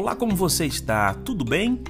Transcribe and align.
Olá, 0.00 0.14
como 0.14 0.36
você 0.36 0.64
está? 0.64 1.12
Tudo 1.12 1.44
bem? 1.44 1.82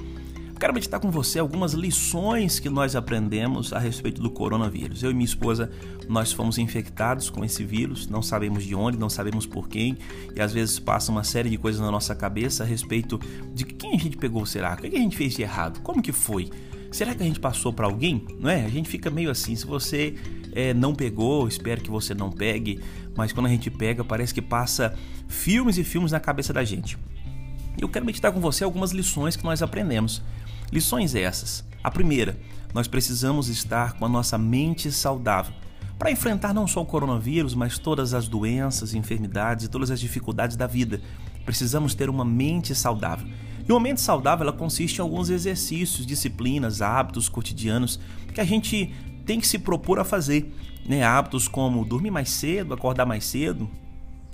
Quero 0.59 0.73
meditar 0.73 0.99
com 0.99 1.11
você 1.11 1.37
algumas 1.37 1.73
lições 1.73 2.59
que 2.59 2.67
nós 2.67 2.95
aprendemos 2.95 3.71
a 3.71 3.77
respeito 3.77 4.19
do 4.19 4.31
coronavírus. 4.31 5.03
Eu 5.03 5.11
e 5.11 5.13
minha 5.13 5.27
esposa, 5.27 5.69
nós 6.07 6.31
fomos 6.31 6.57
infectados 6.57 7.29
com 7.29 7.45
esse 7.45 7.63
vírus, 7.63 8.07
não 8.07 8.23
sabemos 8.23 8.63
de 8.63 8.73
onde, 8.73 8.97
não 8.97 9.11
sabemos 9.11 9.45
por 9.45 9.69
quem, 9.69 9.95
e 10.35 10.41
às 10.41 10.51
vezes 10.51 10.79
passa 10.79 11.11
uma 11.11 11.23
série 11.23 11.51
de 11.51 11.57
coisas 11.59 11.79
na 11.79 11.91
nossa 11.91 12.15
cabeça 12.15 12.63
a 12.63 12.65
respeito 12.65 13.19
de 13.53 13.63
quem 13.63 13.93
a 13.93 13.99
gente 13.99 14.17
pegou, 14.17 14.43
será? 14.43 14.73
O 14.73 14.77
que 14.77 14.87
a 14.87 14.99
gente 14.99 15.15
fez 15.15 15.35
de 15.35 15.43
errado? 15.43 15.79
Como 15.81 16.01
que 16.01 16.11
foi? 16.11 16.49
Será 16.91 17.13
que 17.13 17.21
a 17.21 17.27
gente 17.27 17.39
passou 17.39 17.71
para 17.71 17.85
alguém? 17.85 18.25
Não 18.39 18.49
é? 18.49 18.65
A 18.65 18.69
gente 18.69 18.89
fica 18.89 19.11
meio 19.11 19.29
assim. 19.29 19.55
Se 19.55 19.67
você 19.67 20.15
é, 20.53 20.73
não 20.73 20.95
pegou, 20.95 21.47
espero 21.47 21.79
que 21.79 21.91
você 21.91 22.15
não 22.15 22.31
pegue, 22.31 22.79
mas 23.15 23.31
quando 23.31 23.45
a 23.45 23.49
gente 23.49 23.69
pega, 23.69 24.03
parece 24.03 24.33
que 24.33 24.41
passa 24.41 24.97
filmes 25.27 25.77
e 25.77 25.83
filmes 25.83 26.11
na 26.11 26.19
cabeça 26.19 26.51
da 26.51 26.63
gente. 26.63 26.97
E 27.79 27.81
eu 27.81 27.87
quero 27.87 28.05
meditar 28.05 28.33
com 28.33 28.41
você 28.41 28.65
algumas 28.65 28.91
lições 28.91 29.37
que 29.37 29.43
nós 29.45 29.61
aprendemos. 29.61 30.21
Lições 30.69 31.15
essas. 31.15 31.63
A 31.81 31.89
primeira, 31.89 32.37
nós 32.73 32.89
precisamos 32.89 33.47
estar 33.47 33.93
com 33.93 34.05
a 34.05 34.09
nossa 34.09 34.37
mente 34.37 34.91
saudável 34.91 35.53
para 35.97 36.11
enfrentar 36.11 36.53
não 36.53 36.67
só 36.67 36.81
o 36.81 36.85
coronavírus, 36.85 37.55
mas 37.55 37.77
todas 37.77 38.13
as 38.13 38.27
doenças, 38.27 38.93
enfermidades 38.93 39.65
e 39.65 39.69
todas 39.69 39.91
as 39.91 39.99
dificuldades 39.99 40.57
da 40.57 40.67
vida. 40.67 41.01
Precisamos 41.45 41.95
ter 41.95 42.09
uma 42.09 42.25
mente 42.25 42.75
saudável. 42.75 43.27
E 43.67 43.71
uma 43.71 43.79
mente 43.79 44.01
saudável 44.01 44.43
ela 44.43 44.55
consiste 44.55 44.97
em 44.97 45.01
alguns 45.01 45.29
exercícios, 45.29 46.05
disciplinas, 46.05 46.81
hábitos 46.81 47.29
cotidianos 47.29 47.97
que 48.33 48.41
a 48.41 48.45
gente 48.45 48.93
tem 49.25 49.39
que 49.39 49.47
se 49.47 49.57
propor 49.57 49.99
a 49.99 50.03
fazer. 50.03 50.53
Né? 50.85 51.03
Hábitos 51.03 51.47
como 51.47 51.85
dormir 51.85 52.11
mais 52.11 52.29
cedo, 52.29 52.73
acordar 52.73 53.05
mais 53.05 53.23
cedo, 53.23 53.69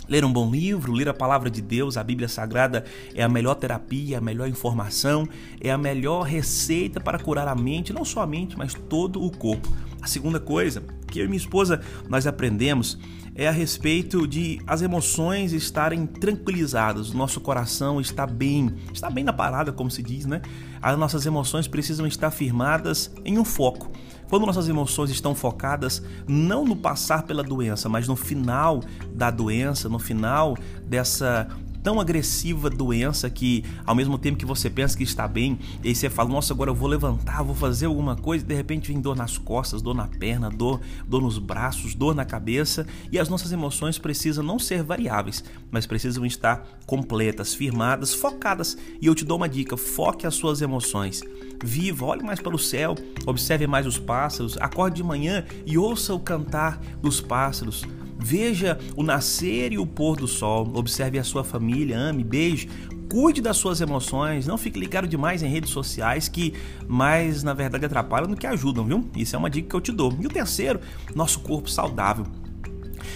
Ler 0.07 0.23
um 0.23 0.31
bom 0.31 0.49
livro, 0.51 0.93
ler 0.93 1.09
a 1.09 1.13
palavra 1.13 1.49
de 1.49 1.61
Deus, 1.61 1.97
a 1.97 2.03
Bíblia 2.03 2.27
Sagrada 2.27 2.85
é 3.13 3.23
a 3.23 3.29
melhor 3.29 3.55
terapia, 3.55 4.19
a 4.19 4.21
melhor 4.21 4.47
informação, 4.47 5.27
é 5.59 5.71
a 5.71 5.77
melhor 5.77 6.23
receita 6.23 6.99
para 6.99 7.17
curar 7.19 7.47
a 7.47 7.55
mente, 7.55 7.91
não 7.91 8.05
só 8.05 8.21
a 8.21 8.27
mente, 8.27 8.57
mas 8.57 8.73
todo 8.73 9.21
o 9.23 9.31
corpo. 9.31 9.71
A 10.01 10.07
segunda 10.07 10.39
coisa 10.39 10.83
que 11.07 11.19
eu 11.19 11.25
e 11.25 11.27
minha 11.27 11.37
esposa 11.37 11.81
nós 12.07 12.27
aprendemos 12.27 12.99
é 13.33 13.47
a 13.47 13.51
respeito 13.51 14.25
de 14.27 14.61
as 14.65 14.81
emoções 14.81 15.51
estarem 15.51 16.05
tranquilizadas, 16.05 17.09
o 17.09 17.17
nosso 17.17 17.41
coração 17.41 17.99
está 17.99 18.25
bem, 18.25 18.73
está 18.93 19.09
bem 19.09 19.23
na 19.23 19.33
parada, 19.33 19.73
como 19.73 19.91
se 19.91 20.01
diz, 20.01 20.25
né? 20.25 20.41
As 20.81 20.97
nossas 20.97 21.25
emoções 21.25 21.67
precisam 21.67 22.05
estar 22.07 22.31
firmadas 22.31 23.11
em 23.25 23.37
um 23.37 23.43
foco. 23.43 23.91
Quando 24.29 24.45
nossas 24.45 24.67
emoções 24.67 25.09
estão 25.09 25.35
focadas 25.35 26.01
não 26.27 26.65
no 26.65 26.75
passar 26.75 27.23
pela 27.23 27.43
doença, 27.43 27.87
mas 27.87 28.07
no 28.07 28.15
final 28.15 28.81
da 29.13 29.29
doença, 29.29 29.87
no 29.87 29.99
final 29.99 30.57
dessa 30.87 31.47
tão 31.85 32.01
agressiva 32.01 32.67
doença 32.67 33.29
que 33.29 33.63
ao 33.85 33.93
mesmo 33.93 34.17
tempo 34.17 34.39
que 34.39 34.45
você 34.45 34.71
pensa 34.71 34.97
que 34.97 35.03
está 35.03 35.27
bem, 35.27 35.59
e 35.83 35.89
aí 35.89 35.95
você 35.95 36.09
fala, 36.09 36.29
nossa, 36.29 36.51
agora 36.51 36.71
eu 36.71 36.73
vou 36.73 36.89
levantar, 36.89 37.43
vou 37.43 37.53
fazer 37.53 37.85
alguma 37.85 38.15
coisa, 38.15 38.43
e 38.43 38.47
de 38.47 38.55
repente 38.55 38.91
vem 38.91 38.99
dor 38.99 39.15
nas 39.15 39.37
costas, 39.37 39.83
dor 39.83 39.93
na 39.93 40.07
perna, 40.07 40.49
dor, 40.49 40.81
dor 41.07 41.21
nos 41.21 41.37
braços, 41.37 41.93
dor 41.93 42.15
na 42.15 42.25
cabeça, 42.25 42.87
e 43.11 43.19
as 43.19 43.29
nossas 43.29 43.51
emoções 43.51 43.99
precisam 43.99 44.43
não 44.43 44.57
ser 44.57 44.81
variáveis, 44.81 45.43
mas 45.69 45.85
precisam 45.85 46.25
estar 46.25 46.67
completas, 46.87 47.53
firmadas, 47.53 48.15
focadas. 48.15 48.75
E 48.99 49.05
eu 49.05 49.13
te 49.13 49.23
dou 49.23 49.37
uma 49.37 49.47
dica, 49.47 49.77
foque 49.77 50.25
as 50.25 50.33
suas 50.33 50.63
emoções. 50.63 51.21
Viva, 51.63 52.03
olhe 52.03 52.23
mais 52.23 52.39
para 52.39 52.55
o 52.55 52.59
céu, 52.59 52.95
observe 53.27 53.67
mais 53.67 53.85
os 53.85 53.99
pássaros, 53.99 54.57
acorde 54.59 54.95
de 54.95 55.03
manhã 55.03 55.45
e 55.67 55.77
ouça 55.77 56.15
o 56.15 56.19
cantar 56.19 56.79
dos 56.99 57.21
pássaros. 57.21 57.85
Veja 58.17 58.79
o 58.95 59.03
nascer 59.03 59.73
e 59.73 59.77
o 59.77 59.85
pôr 59.85 60.15
do 60.15 60.27
sol, 60.27 60.71
observe 60.73 61.19
a 61.19 61.23
sua 61.23 61.43
família, 61.43 61.97
ame, 61.97 62.23
beije, 62.23 62.69
cuide 63.09 63.41
das 63.41 63.57
suas 63.57 63.81
emoções, 63.81 64.47
não 64.47 64.57
fique 64.57 64.79
ligado 64.79 65.07
demais 65.07 65.43
em 65.43 65.47
redes 65.47 65.69
sociais 65.69 66.27
que 66.27 66.53
mais 66.87 67.43
na 67.43 67.53
verdade 67.53 67.85
atrapalham 67.85 68.27
do 68.27 68.35
que 68.35 68.47
ajudam, 68.47 68.85
viu? 68.85 69.09
Isso 69.15 69.35
é 69.35 69.39
uma 69.39 69.49
dica 69.49 69.69
que 69.69 69.75
eu 69.75 69.81
te 69.81 69.91
dou. 69.91 70.15
E 70.19 70.25
o 70.25 70.29
terceiro, 70.29 70.79
nosso 71.13 71.39
corpo 71.41 71.69
saudável. 71.69 72.25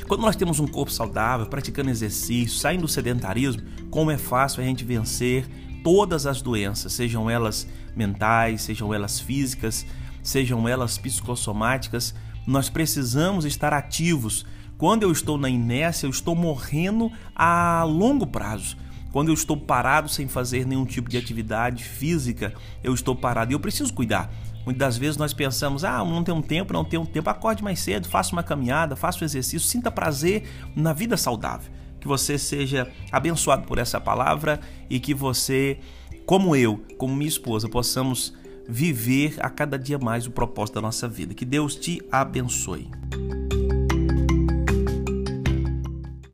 Quando 0.07 0.21
nós 0.21 0.35
temos 0.35 0.59
um 0.59 0.67
corpo 0.67 0.91
saudável, 0.91 1.45
praticando 1.47 1.89
exercício, 1.89 2.57
saindo 2.57 2.81
do 2.81 2.87
sedentarismo, 2.87 3.63
como 3.89 4.11
é 4.11 4.17
fácil 4.17 4.61
a 4.61 4.65
gente 4.65 4.83
vencer 4.83 5.45
todas 5.83 6.25
as 6.25 6.41
doenças, 6.41 6.93
sejam 6.93 7.29
elas 7.29 7.67
mentais, 7.95 8.61
sejam 8.61 8.93
elas 8.93 9.19
físicas, 9.19 9.85
sejam 10.21 10.67
elas 10.67 10.97
psicossomáticas, 10.97 12.13
nós 12.45 12.69
precisamos 12.69 13.45
estar 13.45 13.73
ativos 13.73 14.45
quando 14.79 15.03
eu 15.03 15.11
estou 15.11 15.37
na 15.37 15.49
inércia, 15.49 16.07
eu 16.07 16.09
estou 16.09 16.33
morrendo 16.33 17.11
a 17.35 17.83
longo 17.83 18.25
prazo. 18.25 18.77
Quando 19.11 19.27
eu 19.27 19.33
estou 19.33 19.57
parado 19.57 20.07
sem 20.07 20.25
fazer 20.25 20.65
nenhum 20.65 20.85
tipo 20.85 21.09
de 21.09 21.17
atividade 21.17 21.83
física, 21.83 22.53
eu 22.81 22.93
estou 22.93 23.13
parado 23.13 23.51
e 23.51 23.53
eu 23.53 23.59
preciso 23.59 23.93
cuidar. 23.93 24.31
Muitas 24.65 24.79
das 24.79 24.97
vezes 24.97 25.17
nós 25.17 25.33
pensamos, 25.33 25.83
ah, 25.83 25.97
não 26.05 26.23
tenho 26.23 26.41
tempo, 26.41 26.71
não 26.71 26.85
tenho 26.85 27.05
tempo, 27.05 27.29
acorde 27.29 27.61
mais 27.61 27.81
cedo, 27.81 28.07
faça 28.07 28.31
uma 28.31 28.41
caminhada, 28.41 28.95
faça 28.95 29.21
um 29.21 29.25
exercício, 29.25 29.67
sinta 29.67 29.91
prazer 29.91 30.49
na 30.73 30.93
vida 30.93 31.17
saudável. 31.17 31.69
Que 31.99 32.07
você 32.07 32.37
seja 32.37 32.89
abençoado 33.11 33.67
por 33.67 33.79
essa 33.79 33.99
palavra 33.99 34.61
e 34.89 34.97
que 34.97 35.13
você, 35.13 35.77
como 36.25 36.55
eu, 36.55 36.81
como 36.97 37.13
minha 37.13 37.27
esposa, 37.27 37.67
possamos 37.67 38.33
viver 38.65 39.35
a 39.41 39.49
cada 39.49 39.77
dia 39.77 39.99
mais 39.99 40.25
o 40.25 40.31
propósito 40.31 40.75
da 40.75 40.81
nossa 40.81 41.05
vida. 41.05 41.33
Que 41.33 41.43
Deus 41.43 41.75
te 41.75 42.01
abençoe. 42.09 42.89